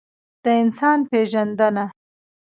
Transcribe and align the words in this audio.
د 0.43 0.45
انسان 0.63 0.99
پېژندنه. 1.09 1.85